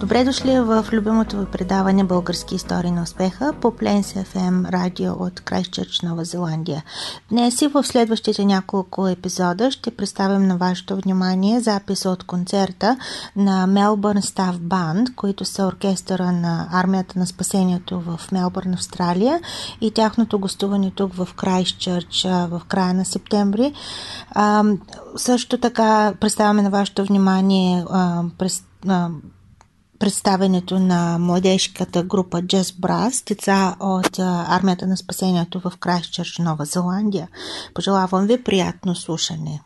[0.00, 5.40] Добре дошли в любимото ви предаване Български истории на успеха по Plains FM радио от
[5.40, 6.84] Крайстчърч, Нова Зеландия.
[7.30, 12.96] Днес и в следващите няколко епизода ще представим на вашето внимание записа от концерта
[13.36, 19.40] на Melbourne Staff Band, които са оркестъра на Армията на спасението в Мелбърн, Австралия
[19.80, 23.72] и тяхното гостуване тук в Крайстчърч в края на септември.
[24.30, 24.64] А,
[25.16, 29.08] също така представяме на вашето внимание а, през, а,
[30.00, 34.18] представенето на младежката група Jazz Brass, деца от
[34.48, 37.28] армията на спасението в Крайстчърч, Нова Зеландия.
[37.74, 39.60] Пожелавам ви приятно слушане.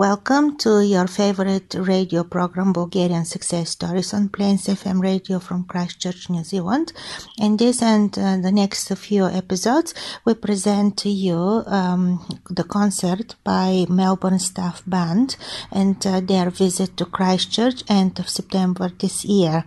[0.00, 6.30] Welcome to your favorite radio program, Bulgarian Success Stories on Plains FM radio from Christchurch,
[6.30, 6.94] New Zealand.
[7.36, 9.92] In this and uh, the next few episodes,
[10.24, 15.36] we present to you um, the concert by Melbourne Staff Band
[15.70, 19.66] and uh, their visit to Christchurch end of September this year.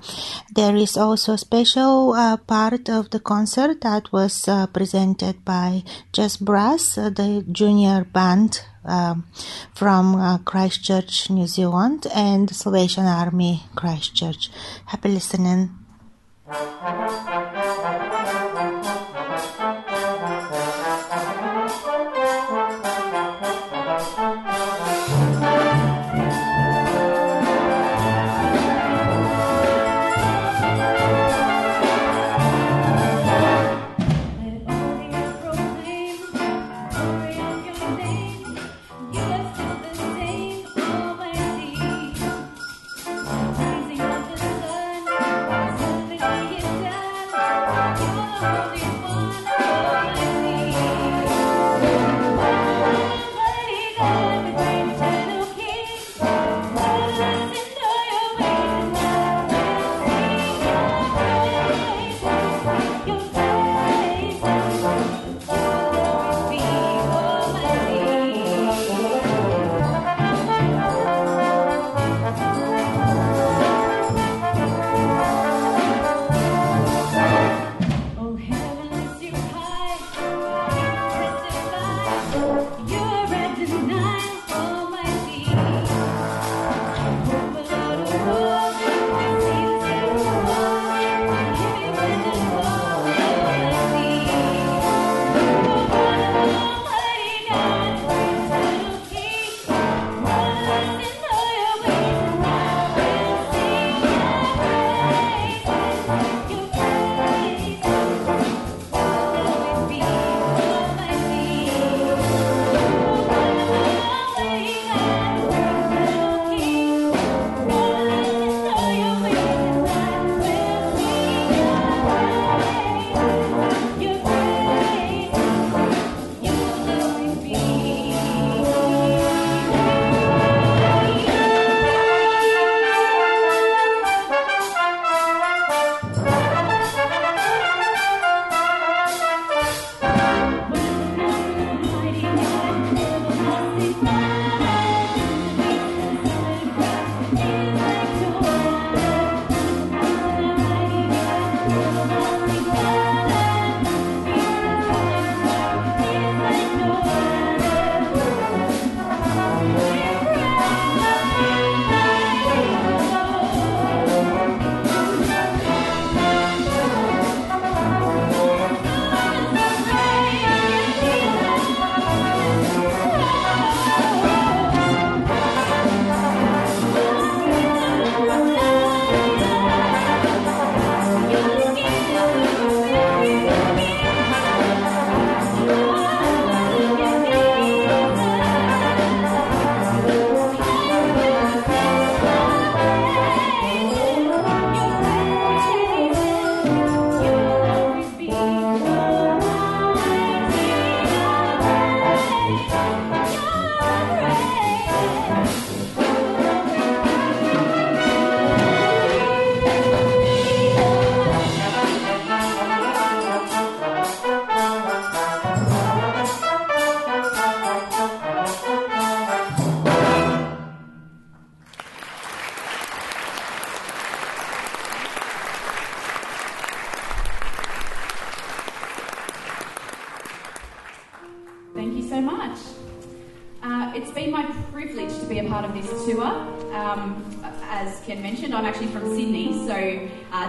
[0.55, 5.83] There is also a special uh, part of the concert that was uh, presented by
[6.11, 9.25] Jazz Brass, uh, the junior band um,
[9.73, 14.49] from uh, Christchurch, New Zealand, and Salvation Army Christchurch.
[14.85, 15.71] Happy listening.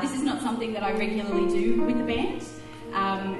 [0.04, 2.44] This is not something that I regularly do with the band.
[2.92, 3.38] Um,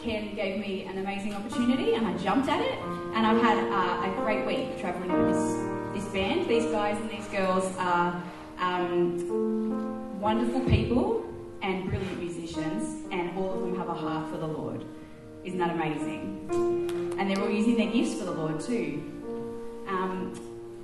[0.00, 2.78] Ken gave me an amazing opportunity and I jumped at it,
[3.14, 6.48] and I've had uh, a great week travelling with this, this band.
[6.48, 8.22] These guys and these girls are
[8.60, 11.24] um, wonderful people
[11.62, 14.84] and brilliant musicians, and all of them have a heart for the Lord.
[15.42, 17.16] Isn't that amazing?
[17.18, 19.02] And they're all using their gifts for the Lord too.
[19.88, 20.32] Um,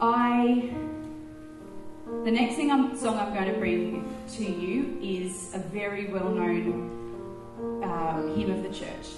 [0.00, 0.74] I.
[2.06, 6.28] The next thing I'm, song I'm going to bring to you is a very well
[6.28, 9.08] known uh, hymn of the church.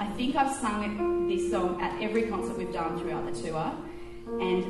[0.00, 3.72] I think I've sung this song at every concert we've done throughout the tour,
[4.40, 4.64] and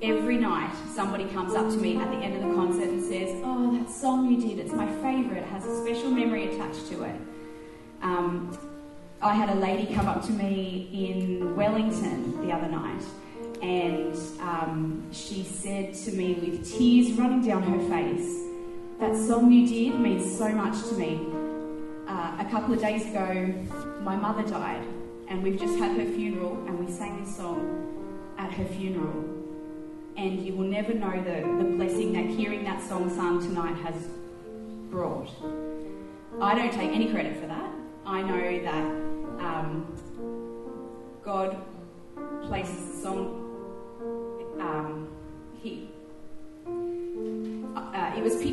[0.00, 3.28] every night somebody comes up to me at the end of the concert and says,
[3.44, 7.02] Oh, that song you did, it's my favourite, it has a special memory attached to
[7.02, 7.16] it.
[8.00, 8.56] Um,
[9.20, 13.02] I had a lady come up to me in Wellington the other night,
[13.62, 18.46] and um, she said to me with tears running down her face,
[18.98, 21.20] That song you did means so much to me.
[22.08, 23.54] Uh, a couple of days ago,
[24.02, 24.82] my mother died,
[25.28, 29.24] and we've just had her funeral, and we sang this song at her funeral.
[30.16, 34.08] And you will never know the, the blessing that hearing that song sung tonight has
[34.90, 35.30] brought.
[36.40, 37.70] I don't take any credit for that.
[38.06, 38.84] I know that
[39.44, 39.86] um,
[41.22, 41.56] God
[42.42, 43.39] places the song.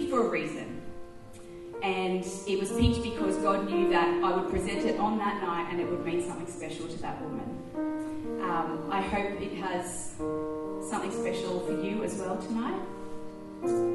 [0.10, 0.82] For a reason,
[1.84, 5.68] and it was picked because God knew that I would present it on that night,
[5.72, 8.42] and it would mean something special to that woman.
[8.42, 10.16] Um, I hope it has
[10.90, 12.82] something special for you as well tonight.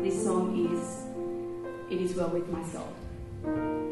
[0.03, 1.05] This song is
[1.91, 3.92] "It Is Well with My Soul."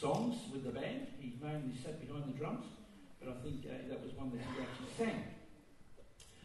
[0.00, 1.06] songs with the band.
[1.18, 2.66] He mainly sat behind the drums,
[3.20, 5.24] but I think uh, that was one that he actually sang.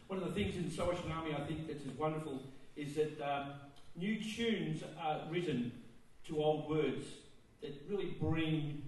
[0.06, 2.42] One of the things in Salvation Army I think that's wonderful
[2.76, 3.52] is that um,
[3.96, 5.72] new tunes are written
[6.26, 7.06] to old words
[7.62, 8.82] that really bring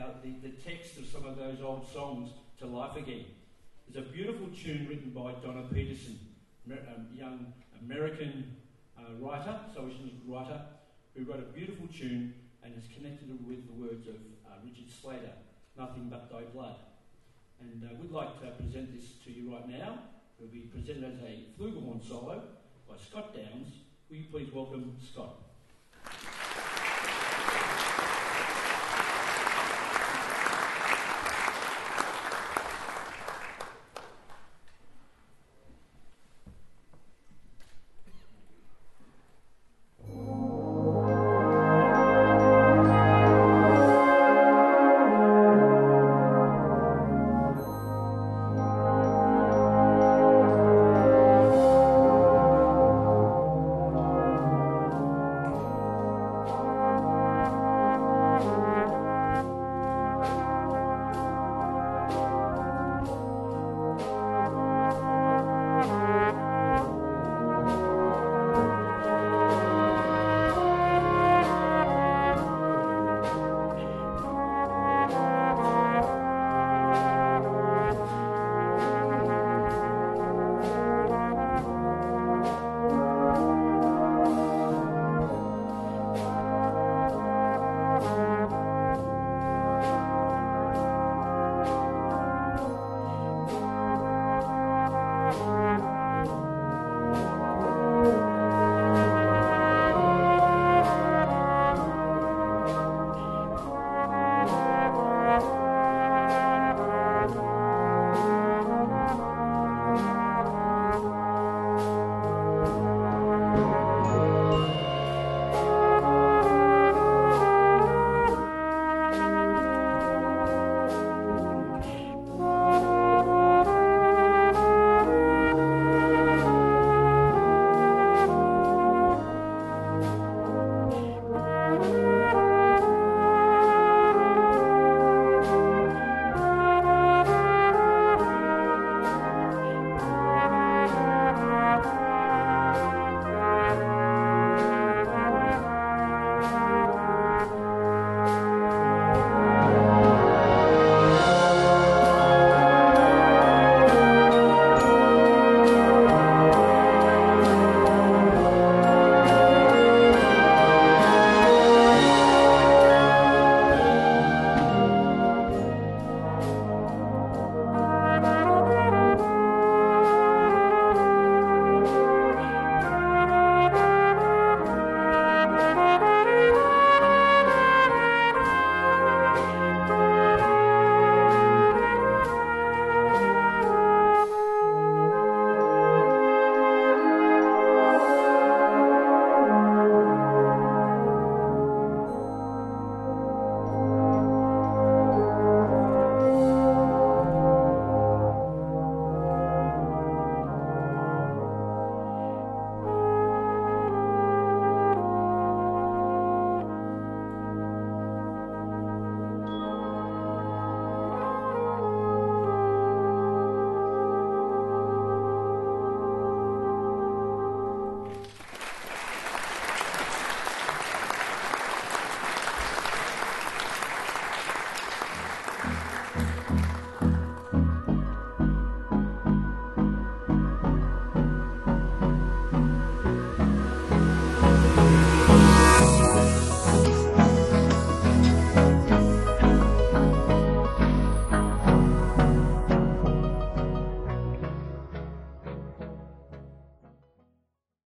[0.00, 3.24] out the, the text of some of those old songs to life again.
[3.88, 6.18] There's a beautiful tune written by Donna Peterson,
[6.70, 8.56] a um, young American
[8.98, 10.60] uh, writer, Salvation writer,
[11.14, 12.34] who wrote a beautiful tune
[12.66, 15.32] and is connected with the words of uh, Richard Slater,
[15.78, 16.76] Nothing But Thy Blood.
[17.60, 20.00] And uh, we'd like to present this to you right now.
[20.38, 22.42] It will be presented as a flugelhorn solo
[22.88, 23.72] by Scott Downs.
[24.10, 25.36] Will you please welcome Scott?